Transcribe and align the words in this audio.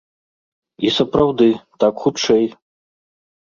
І 0.89 0.91
сапраўды, 0.95 1.47
так 1.85 1.93
хутчэй! 2.07 2.45